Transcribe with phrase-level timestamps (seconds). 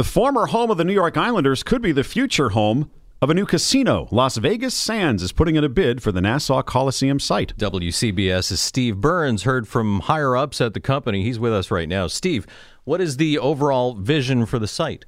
[0.00, 3.34] The former home of the New York Islanders could be the future home of a
[3.34, 4.08] new casino.
[4.10, 7.54] Las Vegas Sands is putting in a bid for the Nassau Coliseum site.
[7.58, 11.22] WCBS's Steve Burns heard from higher ups at the company.
[11.22, 12.06] He's with us right now.
[12.06, 12.46] Steve,
[12.84, 15.04] what is the overall vision for the site?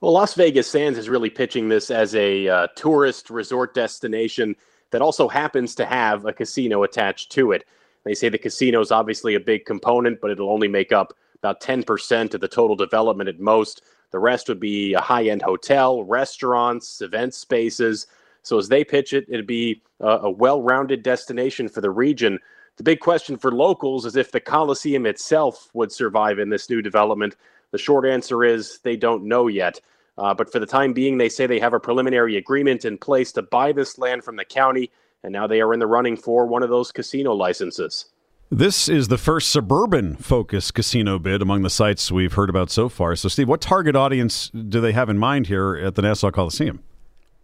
[0.00, 4.54] Well, Las Vegas Sands is really pitching this as a uh, tourist resort destination
[4.92, 7.64] that also happens to have a casino attached to it.
[8.04, 11.60] They say the casino is obviously a big component, but it'll only make up about
[11.60, 13.82] 10% of the total development at most.
[14.10, 18.06] The rest would be a high end hotel, restaurants, event spaces.
[18.42, 22.38] So as they pitch it, it'd be a, a well rounded destination for the region.
[22.76, 26.80] The big question for locals is if the Coliseum itself would survive in this new
[26.80, 27.36] development.
[27.72, 29.80] The short answer is they don't know yet.
[30.18, 33.32] Uh, but for the time being, they say they have a preliminary agreement in place
[33.32, 34.90] to buy this land from the county,
[35.22, 38.06] and now they are in the running for one of those casino licenses.
[38.52, 42.88] This is the first suburban focused casino bid among the sites we've heard about so
[42.88, 43.14] far.
[43.14, 46.82] So, Steve, what target audience do they have in mind here at the Nassau Coliseum?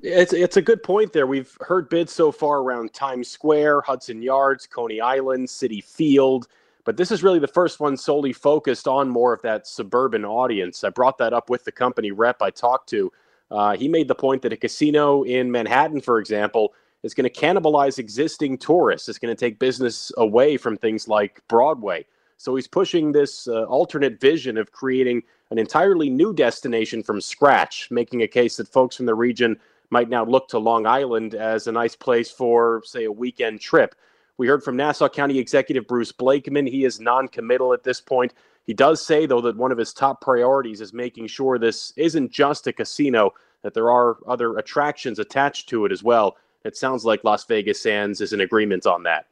[0.00, 1.26] It's it's a good point there.
[1.26, 6.46] We've heard bids so far around Times Square, Hudson Yards, Coney Island, Citi Field,
[6.84, 10.84] but this is really the first one solely focused on more of that suburban audience.
[10.84, 13.12] I brought that up with the company rep I talked to.
[13.50, 17.40] Uh, he made the point that a casino in Manhattan, for example, is going to
[17.40, 19.08] cannibalize existing tourists.
[19.08, 22.06] It's going to take business away from things like Broadway.
[22.36, 27.88] So he's pushing this uh, alternate vision of creating an entirely new destination from scratch,
[27.90, 29.58] making a case that folks from the region
[29.90, 33.94] might now look to Long Island as a nice place for, say, a weekend trip.
[34.38, 36.66] We heard from Nassau County Executive Bruce Blakeman.
[36.66, 38.32] He is non committal at this point.
[38.64, 42.32] He does say, though, that one of his top priorities is making sure this isn't
[42.32, 46.36] just a casino, that there are other attractions attached to it as well.
[46.64, 49.26] It sounds like Las Vegas Sands is in agreement on that.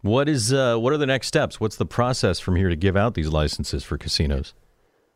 [0.00, 1.60] What is uh, what are the next steps?
[1.60, 4.52] What's the process from here to give out these licenses for casinos?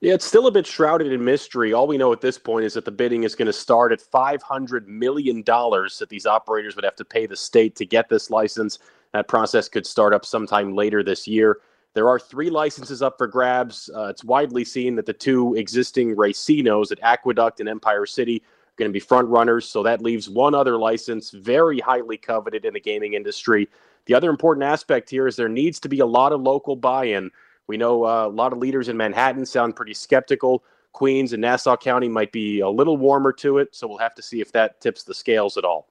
[0.01, 1.73] Yeah, it's still a bit shrouded in mystery.
[1.73, 4.01] All we know at this point is that the bidding is going to start at
[4.01, 8.79] $500 million that these operators would have to pay the state to get this license.
[9.13, 11.61] That process could start up sometime later this year.
[11.95, 13.89] There are three licenses up for grabs.
[13.95, 18.43] Uh, it's widely seen that the two existing racinos at Aqueduct and Empire City
[18.77, 19.67] going to be front runners.
[19.67, 23.69] So that leaves one other license, very highly coveted in the gaming industry.
[24.07, 27.07] The other important aspect here is there needs to be a lot of local buy
[27.07, 27.31] in.
[27.67, 30.63] We know uh, a lot of leaders in Manhattan sound pretty skeptical.
[30.93, 33.75] Queens and Nassau County might be a little warmer to it.
[33.75, 35.89] So we'll have to see if that tips the scales at all.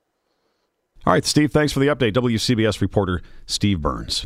[1.06, 2.14] All right, Steve, thanks for the update.
[2.14, 4.26] WCBS reporter Steve Burns.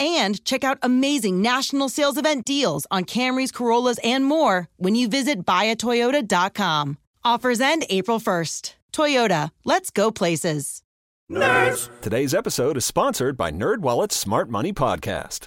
[0.00, 5.08] and check out amazing national sales event deals on Camrys, Corollas, and more when you
[5.08, 6.98] visit buyatoyota.com.
[7.22, 8.74] Offers end April 1st.
[8.92, 10.82] Toyota, let's go places.
[11.30, 11.88] Nerds!
[12.00, 15.46] Today's episode is sponsored by NerdWallet's Smart Money Podcast.